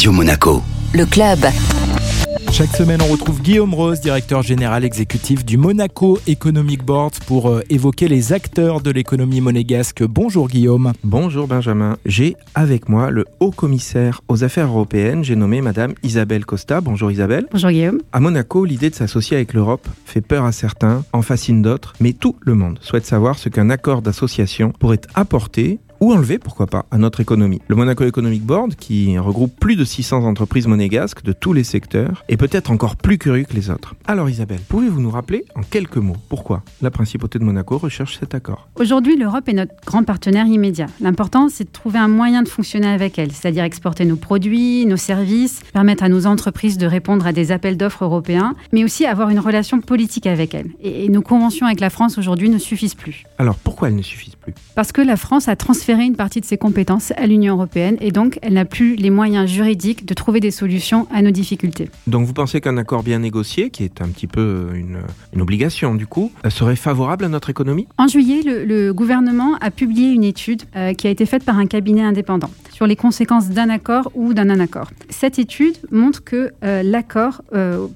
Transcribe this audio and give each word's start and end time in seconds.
Radio 0.00 0.12
Monaco. 0.12 0.62
Le 0.94 1.04
club. 1.04 1.40
Chaque 2.50 2.74
semaine, 2.74 3.02
on 3.02 3.12
retrouve 3.12 3.42
Guillaume 3.42 3.74
Rose, 3.74 4.00
directeur 4.00 4.40
général 4.40 4.82
exécutif 4.82 5.44
du 5.44 5.58
Monaco 5.58 6.18
Economic 6.26 6.82
Board, 6.82 7.12
pour 7.26 7.50
euh, 7.50 7.60
évoquer 7.68 8.08
les 8.08 8.32
acteurs 8.32 8.80
de 8.80 8.90
l'économie 8.90 9.42
monégasque. 9.42 10.02
Bonjour 10.02 10.48
Guillaume. 10.48 10.94
Bonjour 11.04 11.46
Benjamin. 11.46 11.98
J'ai 12.06 12.34
avec 12.54 12.88
moi 12.88 13.10
le 13.10 13.26
haut 13.40 13.50
commissaire 13.50 14.22
aux 14.28 14.42
affaires 14.42 14.68
européennes. 14.68 15.22
J'ai 15.22 15.36
nommé 15.36 15.60
Madame 15.60 15.92
Isabelle 16.02 16.46
Costa. 16.46 16.80
Bonjour 16.80 17.12
Isabelle. 17.12 17.46
Bonjour 17.52 17.68
Guillaume. 17.68 18.00
À 18.14 18.20
Monaco, 18.20 18.64
l'idée 18.64 18.88
de 18.88 18.94
s'associer 18.94 19.36
avec 19.36 19.52
l'Europe 19.52 19.86
fait 20.06 20.22
peur 20.22 20.46
à 20.46 20.52
certains, 20.52 21.04
en 21.12 21.20
fascine 21.20 21.60
d'autres, 21.60 21.92
mais 22.00 22.14
tout 22.14 22.36
le 22.40 22.54
monde 22.54 22.78
souhaite 22.80 23.04
savoir 23.04 23.38
ce 23.38 23.50
qu'un 23.50 23.68
accord 23.68 24.00
d'association 24.00 24.72
pourrait 24.80 25.02
apporter 25.14 25.78
ou 26.00 26.12
enlever, 26.12 26.38
pourquoi 26.38 26.66
pas, 26.66 26.86
à 26.90 26.98
notre 26.98 27.20
économie. 27.20 27.60
Le 27.68 27.76
Monaco 27.76 28.04
Economic 28.04 28.42
Board, 28.42 28.74
qui 28.74 29.18
regroupe 29.18 29.58
plus 29.58 29.76
de 29.76 29.84
600 29.84 30.24
entreprises 30.24 30.66
monégasques 30.66 31.22
de 31.22 31.32
tous 31.32 31.52
les 31.52 31.64
secteurs, 31.64 32.24
est 32.28 32.36
peut-être 32.36 32.70
encore 32.70 32.96
plus 32.96 33.18
curieux 33.18 33.44
que 33.44 33.54
les 33.54 33.70
autres. 33.70 33.94
Alors 34.06 34.28
Isabelle, 34.30 34.60
pouvez-vous 34.68 35.00
nous 35.00 35.10
rappeler 35.10 35.44
en 35.54 35.60
quelques 35.62 35.98
mots 35.98 36.16
pourquoi 36.28 36.62
la 36.80 36.90
principauté 36.90 37.38
de 37.38 37.44
Monaco 37.44 37.76
recherche 37.76 38.18
cet 38.18 38.34
accord? 38.34 38.68
Aujourd'hui, 38.76 39.16
l'Europe 39.16 39.48
est 39.48 39.52
notre 39.52 39.74
grand 39.86 40.02
partenaire 40.02 40.46
immédiat. 40.46 40.86
L'important, 41.00 41.48
c'est 41.48 41.64
de 41.64 41.70
trouver 41.70 41.98
un 41.98 42.08
moyen 42.08 42.42
de 42.42 42.48
fonctionner 42.48 42.88
avec 42.88 43.18
elle, 43.18 43.32
c'est-à-dire 43.32 43.64
exporter 43.64 44.04
nos 44.04 44.16
produits, 44.16 44.86
nos 44.86 44.96
services, 44.96 45.60
permettre 45.72 46.02
à 46.02 46.08
nos 46.08 46.26
entreprises 46.26 46.78
de 46.78 46.86
répondre 46.86 47.26
à 47.26 47.32
des 47.32 47.52
appels 47.52 47.76
d'offres 47.76 48.04
européens, 48.04 48.54
mais 48.72 48.84
aussi 48.84 49.04
avoir 49.04 49.28
une 49.28 49.38
relation 49.38 49.80
politique 49.80 50.26
avec 50.26 50.54
elle. 50.54 50.70
Et, 50.82 51.08
nos 51.10 51.22
conventions 51.22 51.66
avec 51.66 51.80
la 51.80 51.90
France 51.90 52.18
aujourd'hui 52.18 52.48
ne 52.48 52.58
suffisent 52.58 52.94
plus. 52.94 53.24
Alors 53.38 53.56
pourquoi 53.56 53.88
elles 53.88 53.96
ne 53.96 54.02
suffisent 54.02 54.36
plus? 54.36 54.54
Parce 54.76 54.92
que 54.92 55.00
la 55.00 55.16
France 55.16 55.48
a 55.48 55.56
transféré 55.56 55.89
une 55.98 56.16
partie 56.16 56.40
de 56.40 56.46
ses 56.46 56.56
compétences 56.56 57.12
à 57.16 57.26
l'Union 57.26 57.54
européenne 57.54 57.96
et 58.00 58.12
donc 58.12 58.38
elle 58.42 58.54
n'a 58.54 58.64
plus 58.64 58.96
les 58.96 59.10
moyens 59.10 59.50
juridiques 59.50 60.06
de 60.06 60.14
trouver 60.14 60.40
des 60.40 60.50
solutions 60.50 61.08
à 61.12 61.22
nos 61.22 61.30
difficultés. 61.30 61.88
Donc 62.06 62.26
vous 62.26 62.32
pensez 62.32 62.60
qu'un 62.60 62.76
accord 62.76 63.02
bien 63.02 63.18
négocié, 63.18 63.70
qui 63.70 63.84
est 63.84 64.00
un 64.00 64.08
petit 64.08 64.26
peu 64.26 64.68
une, 64.74 64.98
une 65.34 65.40
obligation 65.40 65.94
du 65.94 66.06
coup, 66.06 66.30
euh, 66.44 66.50
serait 66.50 66.76
favorable 66.76 67.24
à 67.24 67.28
notre 67.28 67.50
économie? 67.50 67.86
En 67.98 68.06
juillet, 68.06 68.42
le, 68.44 68.92
gouvernement 68.92 69.56
a 69.60 69.70
publié 69.70 70.10
une 70.10 70.24
étude 70.24 70.62
euh, 70.76 70.94
qui 70.94 71.06
a 71.06 71.10
été 71.10 71.26
faite 71.26 71.44
par 71.44 71.58
un 71.58 71.66
cabinet 71.66 72.02
indépendant 72.02 72.50
sur 72.72 72.86
les 72.86 72.96
conséquences 72.96 73.50
d'un 73.50 73.68
accord 73.68 74.10
ou 74.14 74.32
d'un 74.32 74.46
non-accord. 74.46 74.90
Cette 75.10 75.38
étude 75.38 75.76
montre 75.90 76.24
que 76.24 76.52
euh, 76.64 76.82
l'accord 76.82 77.42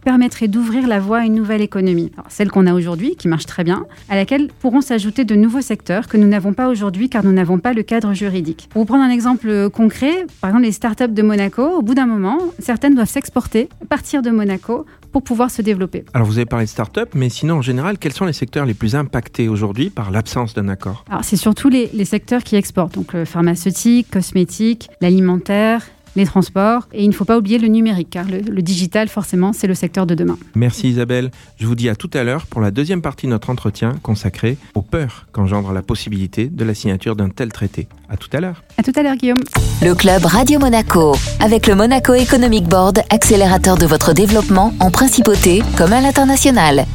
permettrait 0.05 0.49
d'ouvrir 0.49 0.87
la 0.87 1.01
voie 1.01 1.19
à 1.19 1.25
une 1.25 1.35
nouvelle 1.35 1.63
économie, 1.63 2.13
celle 2.29 2.51
qu'on 2.51 2.67
a 2.67 2.75
aujourd'hui, 2.75 3.17
qui 3.17 3.29
marche 3.29 3.47
très 3.47 3.65
bien, 3.65 3.85
à 4.09 4.17
laquelle 4.17 4.49
pourront 4.61 4.81
s'ajouter 4.81 5.25
de 5.25 5.35
nouveaux 5.35 5.61
secteurs 5.61 6.07
que 6.07 6.17
nous 6.17 6.27
n'avons 6.27 6.53
pas 6.53 6.69
aujourd'hui 6.69 7.09
car 7.09 7.25
nous 7.25 7.33
n'avons 7.33 7.59
pas 7.59 7.73
le 7.73 7.83
cadre 7.85 8.15
juridique. 8.15 8.69
Pour 8.71 8.83
vous 8.83 8.87
prendre 8.87 9.05
un 9.05 9.11
exemple 9.11 9.71
concret, 9.71 10.27
par 10.41 10.51
exemple 10.51 10.65
les 10.65 10.73
startups 10.73 11.09
de 11.09 11.23
Monaco, 11.23 11.63
au 11.63 11.83
bout 11.83 11.95
d'un 11.95 12.07
moment, 12.07 12.39
certaines 12.59 12.95
doivent 12.95 13.09
s'exporter, 13.09 13.69
partir 13.89 14.23
de 14.23 14.31
Monaco 14.31 14.87
pour 15.13 15.23
pouvoir 15.23 15.51
se 15.51 15.63
développer. 15.63 16.05
Alors 16.13 16.27
vous 16.27 16.39
avez 16.39 16.47
parlé 16.47 16.65
de 16.65 16.71
startups, 16.71 17.01
mais 17.15 17.29
sinon 17.29 17.57
en 17.57 17.63
général, 17.63 17.99
quels 17.99 18.13
sont 18.13 18.25
les 18.25 18.33
secteurs 18.33 18.67
les 18.67 18.75
plus 18.75 18.97
impactés 18.97 19.49
aujourd'hui 19.49 19.91
par 19.91 20.11
l'absence 20.11 20.55
d'un 20.55 20.69
accord? 20.69 21.05
Alors 21.09 21.23
c'est 21.23 21.37
surtout 21.37 21.69
les, 21.69 21.89
les, 21.95 22.05
secteurs 22.05 22.43
qui 22.43 22.57
exportent, 22.57 22.95
donc 22.95 23.13
le 23.13 23.25
pharmaceutique, 23.25 24.11
cosmétique, 24.11 24.89
l'alimentaire, 25.01 25.87
les 26.17 26.27
transports. 26.27 26.89
Et 26.93 27.05
il 27.05 27.09
ne 27.09 27.15
faut 27.15 27.25
pas 27.25 27.39
oublier 27.39 27.59
le 27.59 27.69
numérique, 27.69 28.11
car 28.11 28.27
le, 28.29 28.63
digital, 28.63 29.09
forcément, 29.09 29.53
c'est 29.53 29.67
le 29.67 29.75
secteur 29.75 30.07
de 30.07 30.15
demain. 30.15 30.39
Merci 30.55 30.89
Isabelle. 30.89 31.31
Je 31.59 31.67
vous 31.67 31.75
dis 31.75 31.89
à 31.89 31.97
tout 31.97 32.11
à 32.15 32.25
l'heure 32.25 32.47
pour 32.47 32.61
la 32.61 32.71
deuxième 32.71 33.03
partie 33.03 33.27
de 33.27 33.33
notre 33.33 33.51
entretien 33.51 33.95
consacré 34.03 34.57
aux 34.75 34.83
peurs 34.83 35.27
qu'engendre 35.33 35.73
la 35.73 35.83
possibilité 35.83 36.47
de 36.47 36.65
la 36.65 36.75
signature 36.75 37.17
d'un 37.17 37.29
tel 37.29 37.53
traité. 37.53 37.89
À 38.09 38.17
tout 38.17 38.29
à 38.33 38.41
l'heure. 38.41 38.63
À 38.79 38.83
tout 38.83 38.93
à 38.97 39.03
l'heure, 39.03 39.17
Guillaume. 39.17 39.41
Le 39.83 39.95
club 39.95 40.25
Radio 40.25 40.59
Monaco, 40.59 41.15
avec 41.41 41.67
le 41.67 41.75
Monaco 41.75 42.15
Economic 42.15 42.65
Board, 42.65 43.01
accélérateur 43.11 43.77
de 43.77 43.87
votre 43.87 44.13
développement 44.13 44.73
en 44.81 44.91
principauté 44.91 45.63
comme 45.77 45.93
à 45.93 46.01
l'international. 46.01 46.87